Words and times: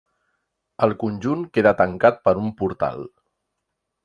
El 0.87 0.95
conjunt 1.03 1.43
queda 1.57 1.75
tancat 1.83 2.19
per 2.29 2.35
un 2.45 2.51
portal. 2.63 3.07